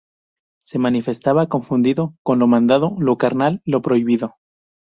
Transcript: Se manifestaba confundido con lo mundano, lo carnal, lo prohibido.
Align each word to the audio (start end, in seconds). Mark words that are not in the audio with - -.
Se 0.65 0.79
manifestaba 0.79 1.45
confundido 1.47 2.15
con 2.23 2.39
lo 2.39 2.47
mundano, 2.47 2.95
lo 2.99 3.17
carnal, 3.17 3.61
lo 3.65 3.83
prohibido. 3.83 4.33